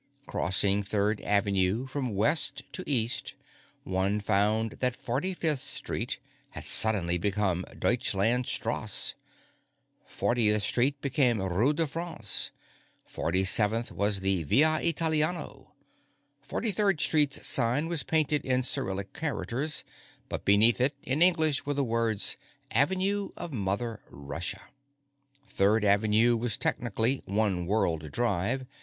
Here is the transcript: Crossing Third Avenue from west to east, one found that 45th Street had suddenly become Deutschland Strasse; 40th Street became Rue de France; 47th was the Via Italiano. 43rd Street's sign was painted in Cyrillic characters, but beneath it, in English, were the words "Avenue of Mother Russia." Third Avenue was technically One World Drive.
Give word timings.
Crossing 0.25 0.81
Third 0.81 1.21
Avenue 1.21 1.85
from 1.85 2.15
west 2.15 2.63
to 2.73 2.83
east, 2.89 3.35
one 3.83 4.19
found 4.19 4.71
that 4.79 4.97
45th 4.97 5.59
Street 5.59 6.17
had 6.49 6.65
suddenly 6.65 7.19
become 7.19 7.65
Deutschland 7.77 8.47
Strasse; 8.47 9.13
40th 10.09 10.63
Street 10.63 10.99
became 11.01 11.39
Rue 11.39 11.73
de 11.73 11.85
France; 11.85 12.49
47th 13.13 13.91
was 13.91 14.21
the 14.21 14.41
Via 14.41 14.81
Italiano. 14.81 15.73
43rd 16.49 16.99
Street's 16.99 17.47
sign 17.47 17.87
was 17.87 18.01
painted 18.01 18.43
in 18.43 18.63
Cyrillic 18.63 19.13
characters, 19.13 19.83
but 20.29 20.43
beneath 20.43 20.81
it, 20.81 20.95
in 21.03 21.21
English, 21.21 21.67
were 21.67 21.75
the 21.75 21.83
words 21.83 22.37
"Avenue 22.71 23.29
of 23.37 23.53
Mother 23.53 24.01
Russia." 24.09 24.61
Third 25.45 25.85
Avenue 25.85 26.35
was 26.37 26.57
technically 26.57 27.21
One 27.27 27.67
World 27.67 28.11
Drive. 28.11 28.65